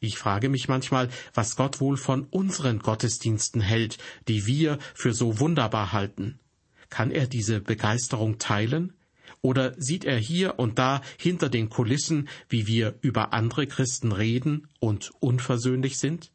Ich 0.00 0.16
frage 0.16 0.48
mich 0.48 0.68
manchmal, 0.68 1.10
was 1.34 1.56
Gott 1.56 1.80
wohl 1.80 1.96
von 1.96 2.24
unseren 2.24 2.78
Gottesdiensten 2.78 3.60
hält, 3.60 3.98
die 4.28 4.46
wir 4.46 4.78
für 4.94 5.12
so 5.12 5.40
wunderbar 5.40 5.92
halten. 5.92 6.38
Kann 6.90 7.10
er 7.10 7.26
diese 7.26 7.60
Begeisterung 7.60 8.38
teilen? 8.38 8.94
Oder 9.40 9.74
sieht 9.80 10.04
er 10.04 10.18
hier 10.18 10.58
und 10.58 10.78
da 10.78 11.02
hinter 11.18 11.48
den 11.48 11.68
Kulissen, 11.68 12.28
wie 12.48 12.66
wir 12.66 12.98
über 13.02 13.32
andere 13.32 13.66
Christen 13.66 14.12
reden 14.12 14.68
und 14.80 15.12
unversöhnlich 15.20 15.98
sind? 15.98 16.32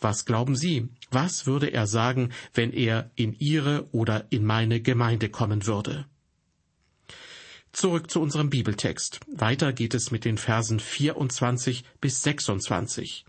Was 0.00 0.24
glauben 0.24 0.56
Sie, 0.56 0.88
was 1.10 1.46
würde 1.46 1.68
er 1.68 1.86
sagen, 1.86 2.30
wenn 2.54 2.72
er 2.72 3.10
in 3.14 3.34
Ihre 3.38 3.88
oder 3.92 4.26
in 4.30 4.44
meine 4.44 4.80
Gemeinde 4.80 5.28
kommen 5.28 5.66
würde? 5.66 6.06
Zurück 7.72 8.10
zu 8.10 8.20
unserem 8.20 8.50
Bibeltext. 8.50 9.20
Weiter 9.32 9.72
geht 9.72 9.94
es 9.94 10.10
mit 10.10 10.24
den 10.24 10.38
Versen 10.38 10.80
24 10.80 11.84
bis 12.00 12.22
26. 12.22 13.24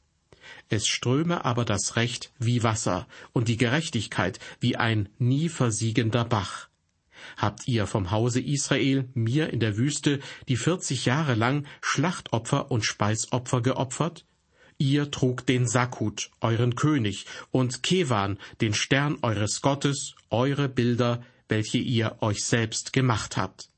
Es 0.69 0.87
ströme 0.87 1.45
aber 1.45 1.65
das 1.65 1.95
Recht 1.95 2.31
wie 2.39 2.63
Wasser 2.63 3.07
und 3.33 3.47
die 3.47 3.57
Gerechtigkeit 3.57 4.39
wie 4.59 4.75
ein 4.75 5.09
nie 5.17 5.49
versiegender 5.49 6.25
Bach. 6.25 6.69
Habt 7.37 7.67
ihr 7.67 7.87
vom 7.87 8.11
Hause 8.11 8.41
Israel 8.41 9.07
mir 9.13 9.51
in 9.51 9.59
der 9.59 9.77
Wüste 9.77 10.19
die 10.47 10.57
vierzig 10.57 11.05
Jahre 11.05 11.35
lang 11.35 11.65
Schlachtopfer 11.81 12.71
und 12.71 12.85
Speisopfer 12.85 13.61
geopfert? 13.61 14.25
Ihr 14.77 15.11
trug 15.11 15.45
den 15.45 15.67
Sakut, 15.67 16.31
euren 16.39 16.75
König, 16.75 17.27
und 17.51 17.83
Kevan, 17.83 18.39
den 18.61 18.73
Stern 18.73 19.19
eures 19.21 19.61
Gottes, 19.61 20.15
eure 20.31 20.69
Bilder, 20.69 21.23
welche 21.47 21.77
ihr 21.77 22.17
euch 22.21 22.43
selbst 22.43 22.91
gemacht 22.91 23.37
habt. 23.37 23.69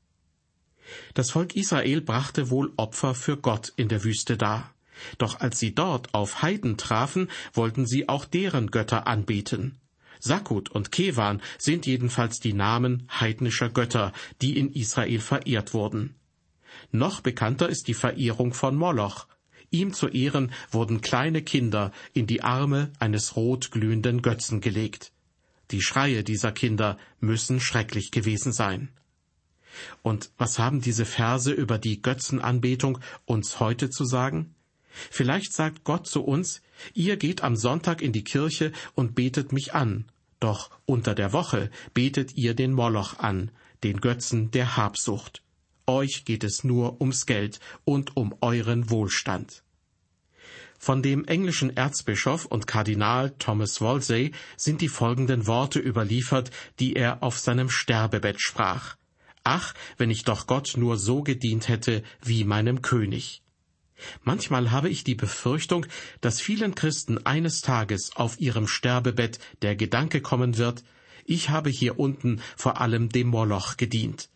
Das 1.12 1.30
Volk 1.30 1.56
Israel 1.56 2.00
brachte 2.00 2.50
wohl 2.50 2.72
Opfer 2.76 3.14
für 3.14 3.36
Gott 3.36 3.72
in 3.76 3.88
der 3.88 4.04
Wüste 4.04 4.36
dar. 4.36 4.73
Doch 5.18 5.40
als 5.40 5.58
sie 5.58 5.74
dort 5.74 6.14
auf 6.14 6.42
Heiden 6.42 6.76
trafen, 6.76 7.28
wollten 7.52 7.86
sie 7.86 8.08
auch 8.08 8.24
deren 8.24 8.70
Götter 8.70 9.06
anbeten. 9.06 9.78
Sakut 10.20 10.70
und 10.70 10.90
Kevan 10.90 11.42
sind 11.58 11.86
jedenfalls 11.86 12.40
die 12.40 12.54
Namen 12.54 13.08
heidnischer 13.10 13.68
Götter, 13.68 14.12
die 14.40 14.58
in 14.58 14.72
Israel 14.72 15.20
verehrt 15.20 15.74
wurden. 15.74 16.14
Noch 16.92 17.20
bekannter 17.20 17.68
ist 17.68 17.88
die 17.88 17.94
Verehrung 17.94 18.54
von 18.54 18.74
Moloch. 18.76 19.26
Ihm 19.70 19.92
zu 19.92 20.08
Ehren 20.08 20.52
wurden 20.70 21.00
kleine 21.00 21.42
Kinder 21.42 21.92
in 22.12 22.26
die 22.26 22.42
Arme 22.42 22.92
eines 22.98 23.36
rot 23.36 23.70
glühenden 23.70 24.22
Götzen 24.22 24.60
gelegt. 24.60 25.12
Die 25.70 25.82
Schreie 25.82 26.22
dieser 26.22 26.52
Kinder 26.52 26.98
müssen 27.20 27.60
schrecklich 27.60 28.10
gewesen 28.10 28.52
sein. 28.52 28.90
Und 30.02 30.30
was 30.38 30.58
haben 30.58 30.80
diese 30.80 31.04
Verse 31.04 31.50
über 31.50 31.78
die 31.78 32.00
Götzenanbetung 32.00 32.98
uns 33.24 33.60
heute 33.60 33.90
zu 33.90 34.04
sagen? 34.04 34.54
Vielleicht 35.10 35.52
sagt 35.52 35.84
Gott 35.84 36.06
zu 36.06 36.22
uns, 36.22 36.62
ihr 36.94 37.16
geht 37.16 37.42
am 37.42 37.56
Sonntag 37.56 38.02
in 38.02 38.12
die 38.12 38.24
Kirche 38.24 38.72
und 38.94 39.14
betet 39.14 39.52
mich 39.52 39.74
an, 39.74 40.06
doch 40.40 40.70
unter 40.86 41.14
der 41.14 41.32
Woche 41.32 41.70
betet 41.94 42.36
ihr 42.36 42.54
den 42.54 42.72
Moloch 42.72 43.18
an, 43.18 43.50
den 43.82 44.00
Götzen 44.00 44.50
der 44.50 44.76
Habsucht. 44.76 45.42
Euch 45.86 46.24
geht 46.24 46.44
es 46.44 46.64
nur 46.64 47.00
ums 47.00 47.26
Geld 47.26 47.60
und 47.84 48.16
um 48.16 48.34
euren 48.40 48.90
Wohlstand. 48.90 49.62
Von 50.78 51.02
dem 51.02 51.24
englischen 51.24 51.74
Erzbischof 51.74 52.44
und 52.44 52.66
Kardinal 52.66 53.30
Thomas 53.38 53.80
Wolsey 53.80 54.32
sind 54.56 54.80
die 54.80 54.88
folgenden 54.88 55.46
Worte 55.46 55.78
überliefert, 55.78 56.50
die 56.78 56.94
er 56.94 57.22
auf 57.22 57.38
seinem 57.38 57.70
Sterbebett 57.70 58.40
sprach. 58.40 58.96
Ach, 59.44 59.74
wenn 59.96 60.10
ich 60.10 60.24
doch 60.24 60.46
Gott 60.46 60.74
nur 60.76 60.98
so 60.98 61.22
gedient 61.22 61.68
hätte 61.68 62.02
wie 62.22 62.44
meinem 62.44 62.82
König. 62.82 63.42
Manchmal 64.22 64.70
habe 64.70 64.88
ich 64.88 65.04
die 65.04 65.14
Befürchtung, 65.14 65.86
dass 66.20 66.40
vielen 66.40 66.74
Christen 66.74 67.24
eines 67.26 67.60
Tages 67.60 68.10
auf 68.16 68.40
ihrem 68.40 68.66
Sterbebett 68.66 69.38
der 69.62 69.76
Gedanke 69.76 70.20
kommen 70.20 70.58
wird, 70.58 70.82
ich 71.26 71.48
habe 71.48 71.70
hier 71.70 71.98
unten 71.98 72.42
vor 72.56 72.80
allem 72.80 73.08
dem 73.08 73.28
Moloch 73.28 73.76
gedient. 73.76 74.28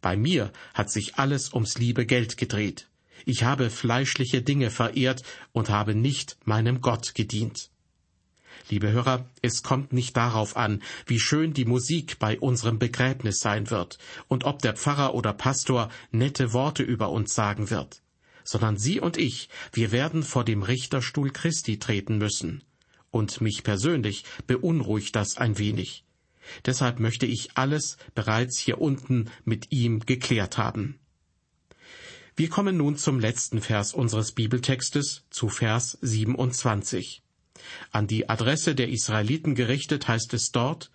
Bei 0.00 0.16
mir 0.16 0.52
hat 0.74 0.90
sich 0.90 1.16
alles 1.16 1.52
ums 1.52 1.78
liebe 1.78 2.06
Geld 2.06 2.36
gedreht. 2.36 2.88
Ich 3.26 3.42
habe 3.42 3.70
fleischliche 3.70 4.42
Dinge 4.42 4.70
verehrt 4.70 5.24
und 5.52 5.68
habe 5.70 5.94
nicht 5.94 6.38
meinem 6.44 6.80
Gott 6.80 7.14
gedient. 7.14 7.70
Liebe 8.70 8.92
Hörer, 8.92 9.28
es 9.42 9.62
kommt 9.62 9.92
nicht 9.92 10.16
darauf 10.16 10.56
an, 10.56 10.82
wie 11.06 11.18
schön 11.18 11.52
die 11.52 11.64
Musik 11.64 12.18
bei 12.18 12.38
unserem 12.38 12.78
Begräbnis 12.78 13.40
sein 13.40 13.70
wird 13.70 13.98
und 14.28 14.44
ob 14.44 14.60
der 14.62 14.74
Pfarrer 14.74 15.14
oder 15.14 15.32
Pastor 15.32 15.90
nette 16.10 16.52
Worte 16.52 16.82
über 16.82 17.10
uns 17.10 17.34
sagen 17.34 17.70
wird, 17.70 18.02
sondern 18.48 18.78
Sie 18.78 18.98
und 18.98 19.18
ich, 19.18 19.50
wir 19.72 19.92
werden 19.92 20.22
vor 20.22 20.42
dem 20.42 20.62
Richterstuhl 20.62 21.30
Christi 21.30 21.78
treten 21.78 22.16
müssen. 22.16 22.64
Und 23.10 23.42
mich 23.42 23.62
persönlich 23.62 24.24
beunruhigt 24.46 25.14
das 25.16 25.36
ein 25.36 25.58
wenig. 25.58 26.04
Deshalb 26.64 26.98
möchte 26.98 27.26
ich 27.26 27.58
alles 27.58 27.98
bereits 28.14 28.58
hier 28.58 28.80
unten 28.80 29.30
mit 29.44 29.70
ihm 29.70 30.00
geklärt 30.00 30.56
haben. 30.56 30.98
Wir 32.36 32.48
kommen 32.48 32.78
nun 32.78 32.96
zum 32.96 33.20
letzten 33.20 33.60
Vers 33.60 33.92
unseres 33.92 34.32
Bibeltextes, 34.32 35.24
zu 35.28 35.50
Vers 35.50 35.98
27. 36.00 37.22
An 37.90 38.06
die 38.06 38.30
Adresse 38.30 38.74
der 38.74 38.88
Israeliten 38.88 39.56
gerichtet 39.56 40.08
heißt 40.08 40.32
es 40.32 40.52
dort, 40.52 40.90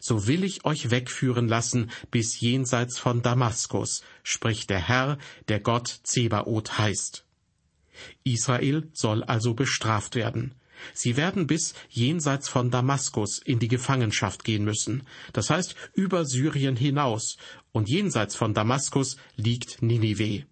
so 0.00 0.26
will 0.26 0.44
ich 0.44 0.64
euch 0.64 0.90
wegführen 0.90 1.48
lassen 1.48 1.90
bis 2.10 2.40
jenseits 2.40 2.98
von 2.98 3.22
Damaskus, 3.22 4.02
spricht 4.22 4.70
der 4.70 4.80
Herr, 4.80 5.18
der 5.48 5.60
Gott 5.60 5.88
Zebaoth 6.02 6.78
heißt. 6.78 7.24
Israel 8.24 8.88
soll 8.92 9.22
also 9.22 9.54
bestraft 9.54 10.14
werden. 10.14 10.54
Sie 10.92 11.16
werden 11.16 11.46
bis 11.46 11.74
jenseits 11.88 12.48
von 12.48 12.70
Damaskus 12.70 13.38
in 13.38 13.58
die 13.58 13.68
Gefangenschaft 13.68 14.44
gehen 14.44 14.64
müssen, 14.64 15.04
das 15.32 15.50
heißt 15.50 15.74
über 15.94 16.24
Syrien 16.24 16.76
hinaus, 16.76 17.36
und 17.72 17.88
jenseits 17.88 18.36
von 18.36 18.54
Damaskus 18.54 19.16
liegt 19.36 19.82
Ninive. 19.82 20.44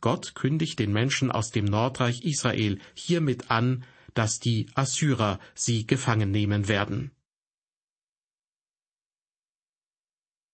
Gott 0.00 0.34
kündigt 0.34 0.78
den 0.78 0.92
Menschen 0.92 1.30
aus 1.30 1.50
dem 1.50 1.64
Nordreich 1.64 2.22
Israel 2.24 2.78
hiermit 2.94 3.50
an, 3.50 3.84
dass 4.14 4.40
die 4.40 4.66
Assyrer 4.74 5.38
sie 5.54 5.86
gefangen 5.86 6.30
nehmen 6.30 6.68
werden. 6.68 7.12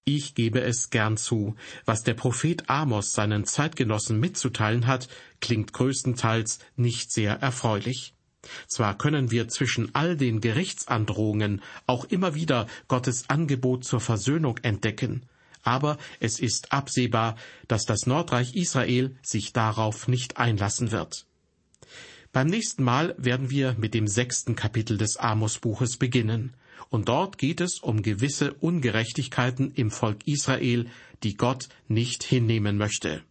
Ich 0.08 0.36
gebe 0.36 0.60
es 0.60 0.90
gern 0.90 1.16
zu, 1.16 1.56
was 1.84 2.04
der 2.04 2.14
Prophet 2.14 2.70
Amos 2.70 3.10
seinen 3.10 3.44
Zeitgenossen 3.44 4.20
mitzuteilen 4.20 4.86
hat, 4.86 5.08
klingt 5.40 5.72
größtenteils 5.72 6.60
nicht 6.76 7.10
sehr 7.10 7.32
erfreulich. 7.42 8.14
Zwar 8.68 8.96
können 8.96 9.32
wir 9.32 9.48
zwischen 9.48 9.92
all 9.96 10.16
den 10.16 10.40
Gerichtsandrohungen 10.40 11.60
auch 11.88 12.04
immer 12.04 12.36
wieder 12.36 12.68
Gottes 12.86 13.28
Angebot 13.28 13.84
zur 13.84 13.98
Versöhnung 13.98 14.58
entdecken, 14.58 15.26
aber 15.64 15.98
es 16.20 16.38
ist 16.38 16.70
absehbar, 16.70 17.34
dass 17.66 17.84
das 17.84 18.06
Nordreich 18.06 18.54
Israel 18.54 19.16
sich 19.22 19.52
darauf 19.52 20.06
nicht 20.06 20.36
einlassen 20.36 20.92
wird. 20.92 21.26
Beim 22.32 22.46
nächsten 22.46 22.84
Mal 22.84 23.16
werden 23.18 23.50
wir 23.50 23.74
mit 23.76 23.92
dem 23.92 24.06
sechsten 24.06 24.54
Kapitel 24.54 24.98
des 24.98 25.16
Amos-Buches 25.16 25.96
beginnen. 25.96 26.54
Und 26.88 27.08
dort 27.08 27.38
geht 27.38 27.60
es 27.60 27.78
um 27.78 28.02
gewisse 28.02 28.54
Ungerechtigkeiten 28.54 29.72
im 29.74 29.90
Volk 29.90 30.26
Israel, 30.26 30.86
die 31.22 31.36
Gott 31.36 31.68
nicht 31.88 32.22
hinnehmen 32.22 32.76
möchte. 32.76 33.22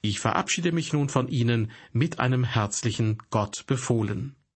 Ich 0.00 0.20
verabschiede 0.20 0.72
mich 0.72 0.92
nun 0.92 1.08
von 1.08 1.28
Ihnen 1.28 1.70
mit 1.92 2.20
einem 2.20 2.44
herzlichen 2.44 3.18
Gott 3.30 3.64
befohlen. 3.66 4.34